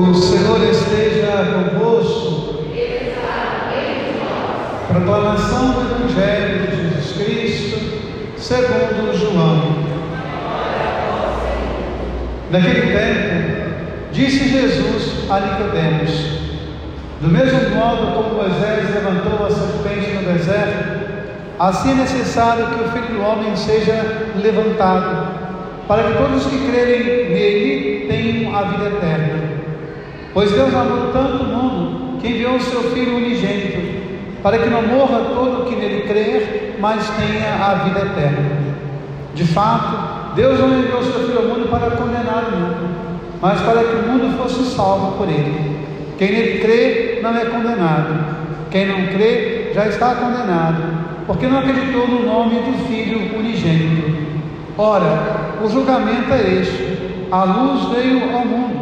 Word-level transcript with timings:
O 0.00 0.14
Senhor 0.14 0.62
esteja 0.62 1.70
convosco. 1.74 2.62
Proclamação 4.86 5.72
do 5.72 5.80
Evangelho 5.80 6.68
de 6.68 6.76
Jesus 6.76 7.16
Cristo, 7.16 7.78
segundo 8.38 9.18
João. 9.18 9.74
Naquele 12.52 12.92
tempo, 12.92 13.70
disse 14.12 14.48
Jesus 14.48 15.28
a 15.28 15.40
Nicodemos: 15.40 16.10
Do 17.20 17.28
mesmo 17.28 17.70
modo 17.70 18.14
como 18.14 18.36
Moisés 18.36 18.94
levantou 18.94 19.46
a 19.46 19.50
serpente 19.50 20.12
no 20.12 20.32
deserto, 20.32 21.00
assim 21.58 21.90
é 21.90 21.94
necessário 21.94 22.66
que 22.68 22.84
o 22.84 22.88
Filho 22.92 23.18
do 23.18 23.22
homem 23.24 23.56
seja 23.56 24.28
levantado, 24.36 25.28
para 25.88 26.04
que 26.04 26.18
todos 26.18 26.46
os 26.46 26.52
que 26.52 26.70
crerem 26.70 27.30
nele 27.30 28.06
tenham 28.08 28.56
a 28.56 28.62
vida 28.62 28.86
eterna. 28.86 29.47
Pois 30.38 30.52
Deus 30.52 30.72
amou 30.72 31.10
tanto 31.12 31.42
o 31.42 31.46
mundo 31.46 32.20
que 32.20 32.28
enviou 32.28 32.54
o 32.54 32.60
seu 32.60 32.80
Filho 32.92 33.16
unigênito, 33.16 33.80
para 34.40 34.56
que 34.56 34.70
não 34.70 34.82
morra 34.82 35.18
todo 35.34 35.62
o 35.62 35.64
que 35.64 35.74
nele 35.74 36.02
crer, 36.02 36.76
mas 36.78 37.10
tenha 37.16 37.56
a 37.56 37.74
vida 37.82 37.98
eterna. 37.98 38.48
De 39.34 39.42
fato, 39.42 40.36
Deus 40.36 40.60
não 40.60 40.78
enviou 40.78 41.00
o 41.00 41.02
seu 41.02 41.26
Filho 41.26 41.38
ao 41.38 41.44
mundo 41.46 41.68
para 41.68 41.90
condenar 41.90 42.50
o 42.52 42.56
mundo, 42.56 42.88
mas 43.42 43.60
para 43.62 43.82
que 43.82 43.96
o 43.96 44.12
mundo 44.12 44.38
fosse 44.38 44.62
salvo 44.76 45.18
por 45.18 45.28
ele. 45.28 45.84
Quem 46.16 46.30
nele 46.30 46.60
crê 46.60 47.18
não 47.20 47.36
é 47.36 47.44
condenado. 47.44 48.36
Quem 48.70 48.86
não 48.86 49.08
crê 49.08 49.72
já 49.74 49.88
está 49.88 50.14
condenado, 50.14 50.84
porque 51.26 51.48
não 51.48 51.58
acreditou 51.58 52.06
no 52.06 52.24
nome 52.24 52.60
do 52.60 52.86
Filho 52.86 53.36
unigênito. 53.36 54.38
Ora, 54.78 55.18
o 55.64 55.68
julgamento 55.68 56.32
é 56.32 56.60
este: 56.60 57.26
a 57.28 57.42
luz 57.42 57.88
veio 57.88 58.32
ao 58.32 58.44
mundo 58.46 58.77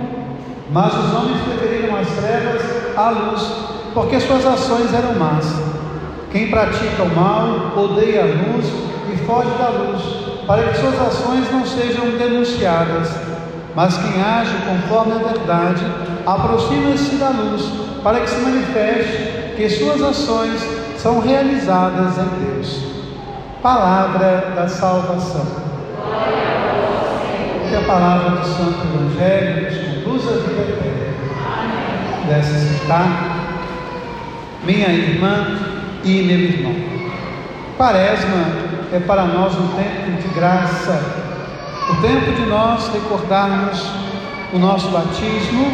mas 0.70 0.92
os 0.92 1.14
homens 1.14 1.42
preferiram 1.42 1.96
as 1.96 2.08
trevas 2.08 2.62
à 2.96 3.10
luz, 3.10 3.52
porque 3.94 4.20
suas 4.20 4.44
ações 4.44 4.92
eram 4.92 5.14
más. 5.14 5.44
Quem 6.30 6.50
pratica 6.50 7.02
o 7.02 7.14
mal 7.14 7.72
odeia 7.76 8.22
a 8.22 8.26
luz 8.26 8.66
e 9.12 9.16
foge 9.24 9.50
da 9.58 9.68
luz, 9.68 10.02
para 10.46 10.62
que 10.64 10.78
suas 10.78 11.00
ações 11.00 11.50
não 11.52 11.64
sejam 11.64 12.10
denunciadas. 12.18 13.10
Mas 13.74 13.96
quem 13.98 14.22
age 14.22 14.54
conforme 14.66 15.12
a 15.12 15.28
verdade 15.28 15.84
aproxima-se 16.26 17.16
da 17.16 17.28
luz, 17.28 17.62
para 18.02 18.20
que 18.20 18.30
se 18.30 18.40
manifeste 18.40 19.54
que 19.56 19.68
suas 19.68 20.02
ações 20.02 20.60
são 20.96 21.20
realizadas 21.20 22.18
em 22.18 22.44
Deus. 22.44 22.82
Palavra 23.62 24.52
da 24.54 24.68
salvação. 24.68 25.46
Que 27.68 27.76
a 27.76 27.82
palavra 27.86 28.30
do 28.30 28.46
Santo 28.46 28.78
Evangelho 28.94 29.62
nos 29.62 29.95
à 30.24 30.32
vida 30.32 30.62
eterna. 30.62 31.06
Pudesse 32.22 32.78
citar 32.78 33.36
minha 34.64 34.88
irmã 34.88 35.58
e 36.02 36.22
meu 36.22 36.38
irmão. 36.38 36.74
Quaresma 37.76 38.46
é 38.92 38.98
para 38.98 39.24
nós 39.24 39.54
um 39.54 39.68
tempo 39.68 40.22
de 40.22 40.28
graça, 40.34 41.02
o 41.90 41.94
tempo 42.00 42.32
de 42.32 42.46
nós 42.46 42.88
recordarmos 42.92 43.86
o 44.52 44.58
nosso 44.58 44.88
batismo, 44.88 45.66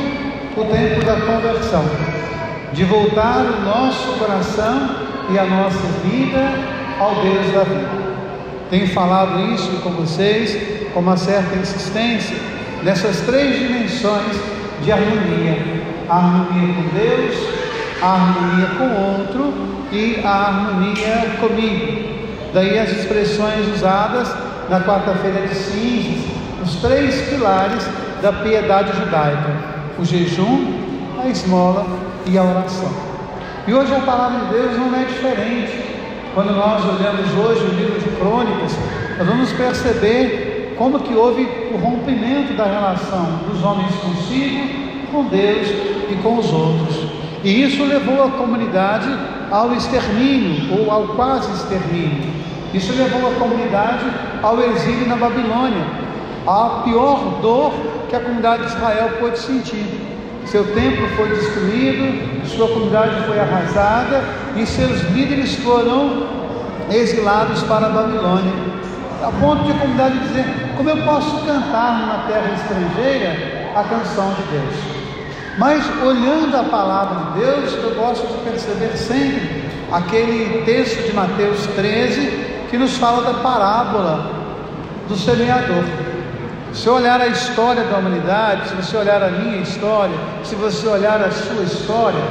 o 0.57 0.65
tempo 0.65 1.05
da 1.05 1.21
conversão, 1.21 1.85
de 2.73 2.85
voltar 2.85 3.45
o 3.45 3.61
nosso 3.63 4.19
coração 4.19 4.91
e 5.31 5.39
a 5.39 5.45
nossa 5.45 5.87
vida 6.05 6.53
ao 6.99 7.15
Deus 7.23 7.53
da 7.53 7.65
vida. 7.65 8.03
Tenho 8.69 8.89
falado 8.89 9.41
isso 9.53 9.71
com 9.83 9.91
vocês 9.91 10.91
com 10.93 11.01
uma 11.01 11.17
certa 11.17 11.57
insistência 11.57 12.52
nessas 12.83 13.21
três 13.21 13.59
dimensões 13.59 14.37
de 14.83 14.93
harmonia: 14.93 15.59
a 16.09 16.17
harmonia 16.17 16.75
com 16.75 16.97
Deus, 16.97 17.49
a 18.03 18.07
harmonia 18.07 18.67
com 18.79 18.85
o 18.85 19.19
outro 19.19 19.55
e 19.93 20.21
a 20.25 20.31
harmonia 20.31 21.37
comigo. 21.41 22.13
Daí 22.53 22.79
as 22.79 22.91
expressões 22.91 23.67
usadas 23.75 24.29
na 24.69 24.81
quarta-feira 24.81 25.47
de 25.47 25.55
cinzas, 25.55 26.25
os 26.63 26.77
três 26.77 27.29
pilares 27.29 27.87
da 28.21 28.33
piedade 28.33 28.93
judaica: 28.99 29.57
o 29.99 30.05
jejum, 30.05 30.81
a 31.23 31.29
esmola 31.29 31.87
e 32.27 32.37
a 32.37 32.43
oração. 32.43 33.13
E 33.67 33.73
hoje 33.73 33.95
a 33.95 34.01
palavra 34.01 34.41
de 34.41 34.55
Deus 34.55 34.77
não 34.77 34.95
é 34.95 35.05
diferente. 35.05 35.93
Quando 36.35 36.53
nós 36.57 36.83
olhamos 36.85 37.31
hoje 37.37 37.65
o 37.65 37.75
livro 37.75 38.01
de 38.01 38.09
Crônicas, 38.17 38.73
nós 39.19 39.29
vamos 39.29 39.53
perceber 39.53 40.52
como 40.83 40.99
que 40.99 41.15
houve 41.15 41.49
o 41.73 41.77
rompimento 41.77 42.55
da 42.55 42.65
relação 42.65 43.25
dos 43.49 43.63
homens 43.63 43.95
consigo, 43.95 44.69
com 45.13 45.27
Deus 45.27 45.69
e 46.11 46.19
com 46.21 46.39
os 46.39 46.53
outros. 46.53 47.07
E 47.45 47.63
isso 47.63 47.85
levou 47.85 48.25
a 48.25 48.31
comunidade 48.31 49.07
ao 49.49 49.73
extermínio 49.75 50.77
ou 50.77 50.91
ao 50.91 51.15
quase 51.15 51.53
extermínio. 51.53 52.33
Isso 52.75 52.93
levou 52.95 53.31
a 53.31 53.35
comunidade 53.37 54.05
ao 54.43 54.61
exílio 54.61 55.07
na 55.07 55.15
Babilônia, 55.15 55.87
a 56.49 56.83
pior 56.85 57.39
dor 57.41 57.73
que 58.09 58.17
a 58.17 58.21
comunidade 58.21 58.67
de 58.67 58.73
Israel 58.75 59.11
pôde 59.21 59.39
sentir. 59.39 59.87
Seu 60.47 60.65
templo 60.75 61.07
foi 61.11 61.29
destruído, 61.29 62.49
sua 62.49 62.67
comunidade 62.67 63.25
foi 63.29 63.39
arrasada 63.39 64.25
e 64.57 64.67
seus 64.67 65.01
líderes 65.13 65.55
foram 65.59 66.27
exilados 66.91 67.63
para 67.63 67.87
a 67.87 67.91
Babilônia 67.91 68.72
a 69.23 69.31
ponto 69.41 69.65
de 69.65 69.73
a 69.73 69.75
comunidade 69.75 70.19
dizer: 70.19 70.45
como 70.77 70.91
eu 70.91 70.97
posso 71.05 71.47
cantar 71.47 72.01
numa 72.01 72.19
terra 72.27 72.53
estrangeira 72.55 73.71
a 73.75 73.85
canção 73.85 74.35
de 74.35 74.43
Deus? 74.51 74.75
Mas 75.59 75.85
olhando 76.03 76.57
a 76.57 76.65
palavra 76.65 77.33
de 77.33 77.41
Deus, 77.41 77.73
eu 77.75 77.95
gosto 77.95 78.27
de 78.27 78.51
perceber 78.51 78.97
sempre 78.97 79.71
aquele 79.93 80.63
texto 80.65 81.07
de 81.07 81.13
Mateus 81.13 81.67
13 81.77 82.67
que 82.71 82.79
nos 82.79 82.97
fala 82.97 83.23
da 83.23 83.39
parábola 83.41 84.31
do 85.09 85.17
semeador. 85.17 85.85
Se 86.73 86.89
olhar 86.89 87.21
a 87.21 87.27
história 87.27 87.85
da 87.85 87.99
humanidade, 87.99 88.71
se 88.71 88.75
você 88.75 88.97
olhar 88.97 89.23
a 89.23 89.29
minha 89.29 89.59
história, 89.59 90.17
se 90.43 90.55
você 90.55 90.89
olhar 90.89 91.21
a 91.21 91.31
sua 91.31 91.63
história, 91.65 92.23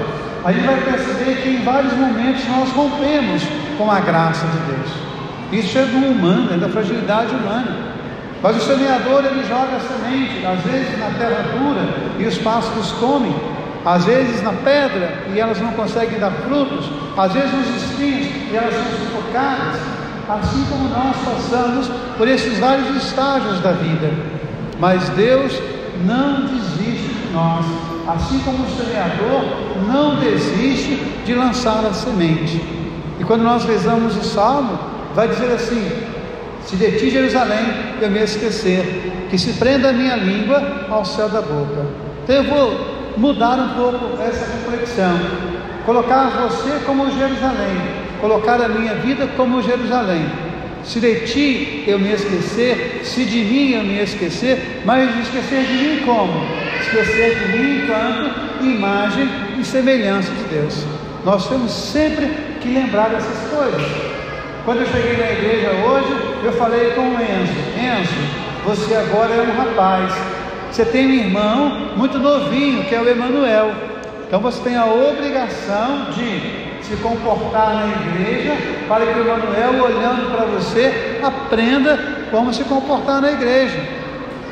a 0.44 0.52
gente 0.52 0.66
vai 0.66 0.82
perceber 0.82 1.44
que 1.44 1.50
em 1.50 1.64
vários 1.64 1.94
momentos 1.94 2.44
nós 2.48 2.72
rompemos 2.72 3.44
com 3.78 3.92
a 3.92 4.00
graça 4.00 4.48
de 4.48 4.58
Deus. 4.74 5.11
Isso 5.52 5.78
é 5.78 5.86
do 5.86 5.98
humano, 5.98 6.54
é 6.54 6.58
da 6.58 6.70
fragilidade 6.70 7.36
humana. 7.36 7.92
Mas 8.42 8.58
o 8.58 8.60
semeador 8.62 9.24
ele 9.26 9.44
joga 9.48 9.76
a 9.76 9.80
semente, 9.80 10.46
às 10.46 10.60
vezes 10.62 10.98
na 10.98 11.12
terra 11.12 11.46
dura 11.52 11.88
e 12.18 12.26
os 12.26 12.38
pássaros 12.40 12.92
comem, 12.94 13.36
às 13.86 14.06
vezes 14.06 14.42
na 14.42 14.54
pedra 14.54 15.26
e 15.34 15.40
elas 15.40 15.60
não 15.60 15.72
conseguem 15.74 16.20
dar 16.20 16.32
frutos, 16.32 16.90
às 17.16 17.34
vezes 17.34 17.52
nos 17.54 17.84
espinhos 17.84 18.28
e 18.52 18.56
elas 18.56 18.74
são 18.74 18.84
sufocadas, 18.84 19.80
assim 20.28 20.66
como 20.70 20.90
nós 20.90 21.16
passamos 21.24 21.92
por 22.18 22.28
esses 22.28 22.58
vários 22.58 23.04
estágios 23.04 23.60
da 23.60 23.74
vida. 23.74 24.12
Mas 24.80 25.08
Deus 25.10 25.62
não 26.06 26.46
desiste 26.46 27.14
de 27.14 27.34
nós, 27.34 27.66
assim 28.08 28.40
como 28.40 28.64
o 28.64 28.70
semeador 28.72 29.44
não 29.88 30.16
desiste 30.16 30.96
de 31.26 31.36
lançar 31.36 31.86
a 31.86 31.94
semente. 31.94 32.60
E 33.20 33.24
quando 33.24 33.44
nós 33.44 33.64
rezamos 33.66 34.18
o 34.18 34.24
salmo, 34.24 34.91
vai 35.16 35.28
dizer 35.28 35.52
assim: 35.54 35.92
Se 36.66 36.76
de 36.76 36.92
ti, 36.98 37.10
Jerusalém, 37.10 37.66
eu 38.02 38.10
me 38.10 38.20
esquecer, 38.24 39.28
que 39.30 39.38
se 39.38 39.54
prenda 39.54 39.90
a 39.90 39.94
minha 39.94 40.16
língua 40.16 40.88
ao 40.90 41.06
céu 41.06 41.30
da 41.30 41.42
boca. 41.42 41.86
Então 42.24 42.36
eu 42.36 42.44
vou 42.44 43.02
mudar 43.18 43.58
um 43.58 43.70
pouco 43.76 44.22
essa 44.22 44.46
reflexão, 44.46 45.20
colocar 45.86 46.30
você 46.30 46.80
como 46.86 47.12
Jerusalém, 47.12 47.82
colocar 48.20 48.62
a 48.62 48.68
minha 48.68 48.96
vida 48.96 49.28
como 49.36 49.62
Jerusalém. 49.62 50.26
Se 50.84 51.00
de 51.00 51.16
ti 51.28 51.84
eu 51.86 52.00
me 52.00 52.12
esquecer, 52.12 53.02
se 53.04 53.24
de 53.24 53.44
mim 53.44 53.72
eu 53.72 53.84
me 53.84 54.02
esquecer, 54.02 54.82
mas 54.84 55.10
esquecer 55.20 55.64
de 55.64 55.74
mim 55.74 56.02
como? 56.06 56.44
Esquecer 56.80 57.38
de 57.40 57.58
mim 57.58 57.84
enquanto 57.84 58.64
imagem 58.64 59.30
e 59.60 59.64
semelhança 59.64 60.32
de 60.32 60.44
Deus. 60.46 60.84
Nós 61.24 61.48
temos 61.48 61.72
sempre 61.72 62.28
que 62.62 62.70
lembrar 62.70 63.10
dessas 63.10 63.38
coisas. 63.50 64.11
Quando 64.64 64.82
eu 64.82 64.86
cheguei 64.86 65.18
na 65.18 65.32
igreja 65.32 65.72
hoje, 65.72 66.16
eu 66.44 66.54
falei 66.54 66.92
com 66.92 67.02
o 67.02 67.14
Enzo: 67.14 67.54
Enzo, 67.80 68.14
você 68.64 68.94
agora 68.94 69.34
é 69.34 69.42
um 69.42 69.58
rapaz. 69.58 70.14
Você 70.70 70.86
tem 70.86 71.08
um 71.08 71.14
irmão 71.14 71.70
muito 71.98 72.20
novinho, 72.20 72.84
que 72.86 72.94
é 72.94 73.02
o 73.02 73.10
Emanuel. 73.10 73.72
Então 74.28 74.40
você 74.40 74.62
tem 74.62 74.78
a 74.78 74.86
obrigação 74.86 76.12
de 76.12 76.84
se 76.84 76.96
comportar 77.02 77.74
na 77.74 77.88
igreja 77.88 78.56
para 78.88 79.06
que 79.08 79.20
o 79.20 79.22
Emanuel, 79.24 79.84
olhando 79.84 80.32
para 80.32 80.46
você, 80.46 81.20
aprenda 81.24 81.98
como 82.30 82.54
se 82.54 82.64
comportar 82.64 83.20
na 83.20 83.32
igreja. 83.32 83.80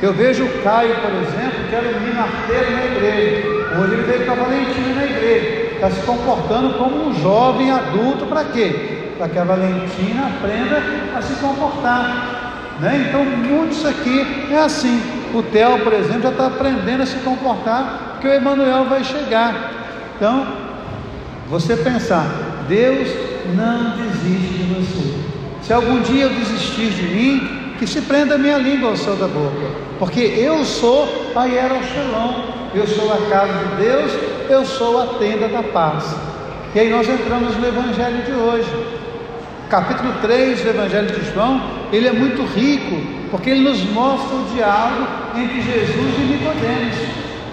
Eu 0.01 0.13
vejo 0.13 0.43
o 0.43 0.63
Caio, 0.63 0.95
por 0.95 1.11
exemplo, 1.11 1.67
que 1.69 1.75
era 1.75 1.87
um 1.87 1.99
menino 1.99 2.19
arteiro 2.19 2.71
na 2.71 2.85
igreja. 2.85 3.47
Hoje 3.79 3.93
ele 3.93 4.03
veio 4.03 4.25
com 4.25 4.31
a 4.31 4.35
Valentina 4.35 4.95
na 4.95 5.05
igreja. 5.05 5.69
Está 5.75 5.91
se 5.91 6.01
comportando 6.01 6.73
como 6.79 7.09
um 7.09 7.13
jovem 7.21 7.69
adulto 7.69 8.25
para 8.25 8.43
quê? 8.45 8.98
Para 9.19 9.27
que 9.27 9.37
a 9.37 9.43
Valentina 9.43 10.27
aprenda 10.27 10.81
a 11.13 11.21
se 11.21 11.33
comportar. 11.41 12.77
Né? 12.79 13.07
Então, 13.09 13.25
muito 13.25 13.73
isso 13.73 13.85
aqui 13.85 14.47
é 14.49 14.57
assim. 14.57 14.97
O 15.33 15.43
Theo, 15.43 15.79
por 15.79 15.91
exemplo, 15.91 16.21
já 16.21 16.29
está 16.29 16.47
aprendendo 16.47 17.03
a 17.03 17.05
se 17.05 17.17
comportar 17.17 18.13
porque 18.13 18.29
o 18.29 18.33
Emanuel 18.33 18.85
vai 18.85 19.03
chegar. 19.03 19.73
Então, 20.15 20.47
você 21.49 21.75
pensar, 21.75 22.25
Deus 22.69 23.09
não 23.57 23.97
desiste 23.97 24.53
de 24.53 24.73
você. 24.73 25.19
Se 25.63 25.73
algum 25.73 25.99
dia 25.99 26.23
eu 26.23 26.29
desistir 26.29 26.89
de 26.91 27.03
mim, 27.03 27.73
que 27.77 27.85
se 27.85 28.01
prenda 28.01 28.35
a 28.35 28.37
minha 28.37 28.57
língua 28.57 28.91
ao 28.91 28.97
céu 28.97 29.17
da 29.17 29.27
boca, 29.27 29.67
porque 29.99 30.19
eu 30.19 30.63
sou 30.63 31.31
a 31.35 31.45
Shalom, 31.45 32.43
eu 32.73 32.87
sou 32.87 33.13
a 33.13 33.17
casa 33.29 33.53
de 33.53 33.83
Deus, 33.83 34.11
eu 34.49 34.65
sou 34.65 35.01
a 35.01 35.19
tenda 35.19 35.49
da 35.49 35.61
paz. 35.61 36.15
E 36.73 36.79
aí 36.79 36.89
nós 36.89 37.07
entramos 37.09 37.57
no 37.57 37.67
Evangelho 37.67 38.23
de 38.23 38.31
hoje. 38.31 38.98
Capítulo 39.69 40.11
3 40.19 40.63
do 40.63 40.69
Evangelho 40.69 41.11
de 41.11 41.31
João, 41.31 41.61
ele 41.93 42.07
é 42.07 42.11
muito 42.11 42.41
rico, 42.41 42.99
porque 43.29 43.51
ele 43.51 43.69
nos 43.69 43.79
mostra 43.91 44.35
o 44.35 44.45
diálogo 44.55 45.07
entre 45.35 45.61
Jesus 45.61 46.15
e 46.17 46.21
Nicodemos. 46.21 46.95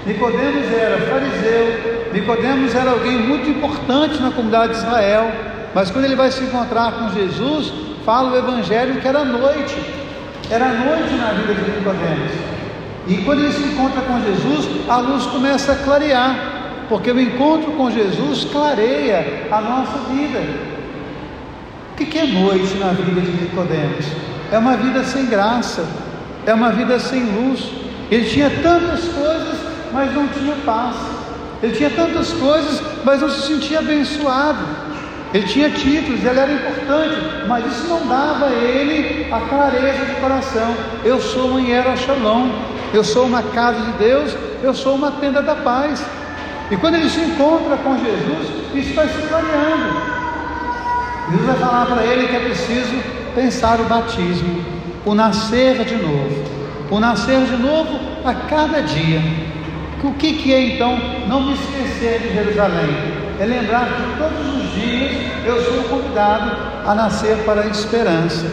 Nicodemos 0.07 0.73
era 0.73 0.99
fariseu, 0.99 2.09
Nicodemos 2.15 2.75
era 2.75 2.93
alguém 2.93 3.19
muito 3.19 3.51
importante 3.51 4.19
na 4.23 4.31
comunidade 4.31 4.73
de 4.73 4.79
Israel, 4.79 5.31
mas 5.75 5.91
quando 5.91 6.07
ele 6.07 6.17
vai 6.17 6.31
se 6.31 6.43
encontrar 6.43 6.93
com 6.93 7.11
Jesus, 7.11 7.71
fala 8.07 8.33
o 8.33 8.37
Evangelho 8.39 8.99
que 8.99 9.07
era 9.07 9.23
noite, 9.23 9.77
era 10.51 10.69
noite 10.69 11.13
na 11.17 11.33
vida 11.33 11.53
de 11.53 11.71
Nicodemos. 11.71 12.33
E 13.09 13.17
quando 13.27 13.41
ele 13.41 13.53
se 13.53 13.63
encontra 13.63 14.01
com 14.01 14.19
Jesus, 14.23 14.89
a 14.89 14.97
luz 15.01 15.27
começa 15.27 15.73
a 15.73 15.77
clarear, 15.77 16.87
porque 16.89 17.13
o 17.13 17.21
encontro 17.21 17.73
com 17.73 17.91
Jesus 17.91 18.47
clareia 18.47 19.49
a 19.51 19.61
nossa 19.61 19.99
vida. 20.11 20.76
O 21.97 22.05
que 22.05 22.19
é 22.19 22.27
noite 22.27 22.75
na 22.75 22.93
vida 22.93 23.23
de 23.23 23.31
Nicodemos? 23.31 24.05
É 24.53 24.59
uma 24.59 24.77
vida 24.77 25.03
sem 25.03 25.25
graça, 25.25 25.83
é 26.45 26.53
uma 26.53 26.71
vida 26.71 26.99
sem 26.99 27.25
luz. 27.25 27.71
Ele 28.11 28.29
tinha 28.29 28.51
tantas 28.51 29.09
coisas, 29.09 29.59
mas 29.95 30.13
não 30.15 30.29
tinha 30.29 30.55
paz. 30.57 30.95
Ele 31.63 31.75
tinha 31.75 31.89
tantas 31.89 32.35
coisas, 32.35 32.83
mas 33.03 33.23
não 33.23 33.31
se 33.31 33.47
sentia 33.47 33.79
abençoado. 33.79 34.59
Ele 35.33 35.47
tinha 35.47 35.71
títulos, 35.71 36.23
ele 36.23 36.39
era 36.39 36.53
importante, 36.53 37.17
mas 37.49 37.65
isso 37.65 37.87
não 37.89 38.07
dava 38.07 38.45
a 38.45 38.53
ele 38.53 39.33
a 39.33 39.41
clareza 39.41 40.05
de 40.05 40.21
coração. 40.21 40.75
Eu 41.03 41.19
sou 41.19 41.53
um 41.53 41.59
Hiero 41.59 41.97
Shalom, 41.97 42.51
eu 42.93 43.03
sou 43.03 43.25
uma 43.25 43.43
casa 43.43 43.81
de 43.81 43.93
Deus, 43.93 44.37
eu 44.63 44.75
sou 44.75 44.97
uma 44.97 45.13
tenda 45.13 45.41
da 45.41 45.55
paz. 45.55 46.05
E 46.71 46.77
quando 46.77 46.97
ele 46.97 47.09
se 47.09 47.21
encontra 47.21 47.79
com 47.79 47.97
Jesus, 47.97 48.49
isso 48.75 48.95
vai 48.95 49.09
se 49.09 49.23
clareando. 49.29 50.16
Jesus 51.31 51.47
vai 51.47 51.57
falar 51.57 51.87
para 51.87 52.05
ele 52.05 52.29
que 52.29 52.37
é 52.37 52.41
preciso 52.41 53.03
pensar 53.35 53.81
o 53.81 53.85
batismo, 53.85 54.65
o 55.05 55.15
nascer 55.15 55.85
de 55.85 55.97
novo, 55.97 56.45
o 56.91 57.01
nascer 57.01 57.41
de 57.45 57.57
novo 57.57 57.99
a 58.25 58.35
cada 58.35 58.81
dia. 58.81 59.21
O 60.05 60.13
que, 60.13 60.35
que 60.35 60.55
é 60.55 60.75
então 60.75 60.99
não 61.27 61.43
me 61.43 61.55
esquecer 61.55 62.21
de 62.21 62.35
Jerusalém? 62.35 63.27
é 63.39 63.45
lembrar 63.45 63.87
que 63.87 64.19
todos 64.19 64.55
os 64.55 64.73
dias 64.73 65.13
eu 65.45 65.63
sou 65.63 65.85
convidado 65.85 66.57
a 66.87 66.95
nascer 66.95 67.37
para 67.45 67.63
a 67.63 67.67
esperança. 67.67 68.47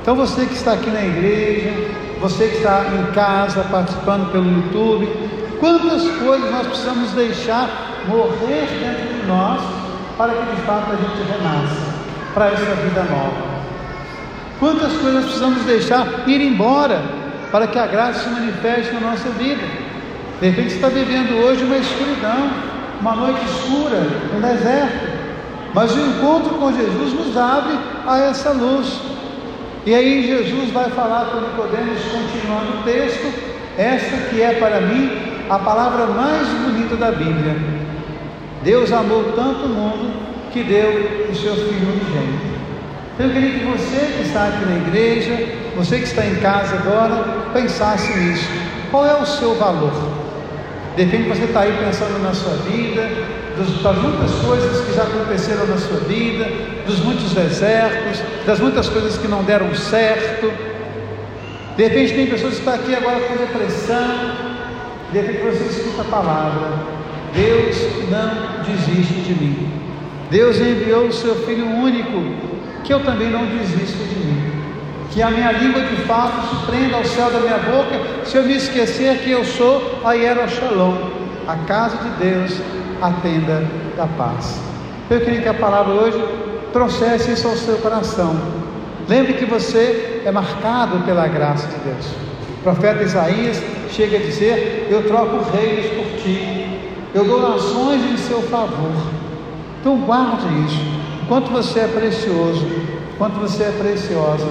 Então 0.00 0.14
você 0.14 0.46
que 0.46 0.54
está 0.54 0.72
aqui 0.72 0.90
na 0.90 1.02
igreja, 1.02 1.70
você 2.20 2.48
que 2.48 2.56
está 2.56 2.84
em 2.86 3.12
casa 3.12 3.62
participando 3.70 4.30
pelo 4.32 4.50
YouTube, 4.50 5.08
quantas 5.60 6.08
coisas 6.18 6.50
nós 6.50 6.66
precisamos 6.66 7.10
deixar 7.12 7.68
morrer 8.08 8.66
dentro 8.80 9.20
de 9.20 9.26
nós 9.26 9.60
para 10.16 10.32
que 10.32 10.56
de 10.56 10.62
fato 10.62 10.92
a 10.92 10.96
gente 10.96 11.30
renasça 11.30 11.85
para 12.36 12.48
essa 12.48 12.74
vida 12.74 13.02
nova. 13.04 13.56
Quantas 14.60 14.92
coisas 14.98 15.24
precisamos 15.24 15.64
deixar 15.64 16.06
ir 16.26 16.42
embora 16.42 17.00
para 17.50 17.66
que 17.66 17.78
a 17.78 17.86
graça 17.86 18.24
se 18.24 18.28
manifeste 18.28 18.92
na 18.92 19.00
nossa 19.00 19.30
vida? 19.30 19.62
De 20.38 20.50
repente 20.50 20.68
você 20.68 20.76
está 20.76 20.88
vivendo 20.88 21.42
hoje 21.42 21.64
uma 21.64 21.78
escuridão, 21.78 22.50
uma 23.00 23.16
noite 23.16 23.40
escura, 23.46 24.06
um 24.36 24.40
deserto. 24.42 25.16
Mas 25.72 25.96
o 25.96 25.98
encontro 25.98 26.50
com 26.56 26.70
Jesus 26.74 27.14
nos 27.14 27.34
abre 27.38 27.78
a 28.06 28.18
essa 28.18 28.50
luz. 28.50 29.00
E 29.86 29.94
aí 29.94 30.26
Jesus 30.26 30.70
vai 30.72 30.90
falar 30.90 31.24
para 31.30 31.40
Nicodemos, 31.40 32.02
continuando 32.02 32.80
o 32.80 32.82
texto, 32.82 33.32
esta 33.78 34.28
que 34.28 34.42
é 34.42 34.52
para 34.52 34.82
mim 34.82 35.10
a 35.48 35.58
palavra 35.58 36.04
mais 36.08 36.46
bonita 36.48 36.96
da 36.96 37.10
Bíblia. 37.12 37.56
Deus 38.62 38.92
amou 38.92 39.32
tanto 39.34 39.64
o 39.64 39.68
mundo 39.68 40.35
que 40.52 40.62
deu 40.62 41.28
o 41.30 41.34
seu 41.34 41.54
Filho 41.54 41.88
unigênito. 41.88 42.56
Então 43.14 43.26
eu 43.26 43.32
queria 43.32 43.58
que 43.58 43.64
você 43.64 44.12
que 44.16 44.22
está 44.26 44.48
aqui 44.48 44.64
na 44.66 44.76
igreja, 44.76 45.32
você 45.74 45.98
que 45.98 46.04
está 46.04 46.24
em 46.26 46.36
casa 46.36 46.76
agora, 46.76 47.50
pensasse 47.52 48.12
nisso. 48.18 48.48
Qual 48.90 49.06
é 49.06 49.14
o 49.14 49.26
seu 49.26 49.54
valor? 49.54 49.92
De 50.96 51.04
você 51.04 51.44
está 51.44 51.60
aí 51.60 51.76
pensando 51.84 52.22
na 52.22 52.32
sua 52.32 52.54
vida, 52.70 53.02
das 53.56 53.96
muitas 53.96 54.30
coisas 54.42 54.84
que 54.84 54.94
já 54.94 55.02
aconteceram 55.02 55.66
na 55.66 55.78
sua 55.78 56.00
vida, 56.00 56.46
dos 56.86 57.00
muitos 57.00 57.32
desertos, 57.32 58.22
das 58.46 58.60
muitas 58.60 58.88
coisas 58.88 59.16
que 59.16 59.28
não 59.28 59.42
deram 59.44 59.74
certo. 59.74 60.52
De 61.76 61.82
repente 61.84 62.14
tem 62.14 62.26
pessoas 62.26 62.54
que 62.54 62.58
estão 62.60 62.74
aqui 62.74 62.94
agora 62.94 63.20
com 63.20 63.36
depressão, 63.36 64.32
de 65.12 65.20
repente 65.20 65.56
você 65.56 65.64
escuta 65.64 66.02
a 66.02 66.04
palavra, 66.04 66.68
Deus 67.34 67.76
não 68.10 68.62
desiste 68.62 69.20
de 69.20 69.34
mim. 69.34 69.85
Deus 70.30 70.56
enviou 70.58 71.06
o 71.06 71.12
seu 71.12 71.34
Filho 71.46 71.66
único, 71.66 72.22
que 72.84 72.92
eu 72.92 73.00
também 73.00 73.30
não 73.30 73.46
desisto 73.46 73.98
de 73.98 74.26
mim 74.26 74.56
que 75.16 75.22
a 75.22 75.30
minha 75.30 75.50
língua 75.50 75.80
de 75.80 75.96
fato 76.02 76.46
se 76.46 76.66
prenda 76.66 76.98
ao 76.98 77.04
céu 77.06 77.30
da 77.30 77.40
minha 77.40 77.56
boca, 77.56 78.26
se 78.26 78.36
eu 78.36 78.42
me 78.42 78.54
esquecer 78.54 79.16
que 79.20 79.30
eu 79.30 79.46
sou 79.46 79.98
a 80.04 80.14
Shalom, 80.46 80.94
a 81.48 81.56
casa 81.66 81.96
de 81.96 82.10
Deus, 82.22 82.60
a 83.00 83.10
tenda 83.22 83.66
da 83.96 84.06
paz. 84.06 84.60
Eu 85.08 85.22
queria 85.22 85.40
que 85.40 85.48
a 85.48 85.54
palavra 85.54 85.94
hoje 85.94 86.22
trouxesse 86.70 87.32
isso 87.32 87.48
ao 87.48 87.56
seu 87.56 87.78
coração. 87.78 88.38
Lembre 89.08 89.32
que 89.32 89.46
você 89.46 90.20
é 90.22 90.30
marcado 90.30 90.98
pela 91.06 91.26
graça 91.28 91.66
de 91.66 91.76
Deus. 91.76 92.06
O 92.58 92.62
profeta 92.62 93.02
Isaías 93.02 93.62
chega 93.90 94.18
a 94.18 94.20
dizer: 94.20 94.86
Eu 94.90 95.04
troco 95.04 95.50
reis 95.50 95.86
por 95.94 96.20
ti, 96.22 96.78
eu 97.14 97.24
dou 97.24 97.40
nações 97.40 98.02
em 98.04 98.18
seu 98.18 98.42
favor. 98.42 98.92
Então 99.86 99.98
guarde 99.98 100.48
isso. 100.66 100.80
Quanto 101.28 101.48
você 101.52 101.78
é 101.78 101.86
precioso, 101.86 102.66
quanto 103.16 103.38
você 103.38 103.62
é 103.62 103.70
preciosa 103.70 104.44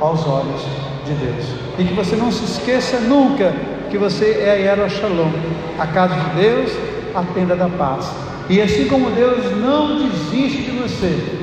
aos 0.00 0.26
olhos 0.26 0.62
de 1.06 1.12
Deus. 1.12 1.46
E 1.78 1.84
que 1.84 1.94
você 1.94 2.16
não 2.16 2.32
se 2.32 2.44
esqueça 2.44 2.98
nunca 2.98 3.54
que 3.88 3.96
você 3.96 4.42
é 4.44 4.50
a 4.50 4.54
Yerushalom, 4.54 5.30
a 5.78 5.86
casa 5.86 6.16
de 6.16 6.42
Deus, 6.42 6.72
a 7.14 7.22
tenda 7.22 7.54
da 7.54 7.68
paz. 7.68 8.10
E 8.48 8.60
assim 8.60 8.88
como 8.88 9.12
Deus 9.12 9.56
não 9.58 9.96
desiste 9.96 10.62
de 10.62 10.72
você, 10.72 11.38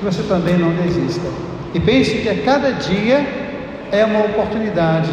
que 0.00 0.04
você 0.04 0.24
também 0.24 0.58
não 0.58 0.72
desista. 0.72 1.28
E 1.72 1.78
pense 1.78 2.18
que 2.18 2.28
a 2.28 2.42
cada 2.42 2.72
dia 2.72 3.24
é 3.92 4.04
uma 4.04 4.24
oportunidade 4.24 5.10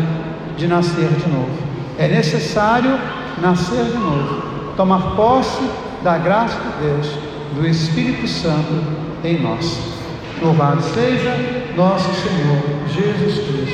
de 0.58 0.68
nascer 0.68 1.08
de 1.08 1.30
novo. 1.30 1.52
É 2.00 2.08
necessário 2.08 3.00
nascer 3.40 3.86
de 3.86 3.98
novo, 4.00 4.42
tomar 4.76 5.16
posse 5.16 5.62
da 6.04 6.18
graça 6.18 6.58
de 6.60 6.88
Deus, 6.88 7.25
do 7.56 7.68
Espírito 7.68 8.28
Santo 8.28 8.74
em 9.24 9.42
nós. 9.42 9.80
Louvado 10.42 10.82
seja 10.82 11.36
nosso 11.76 12.10
Senhor 12.22 12.62
Jesus 12.90 13.48
Cristo. 13.48 13.66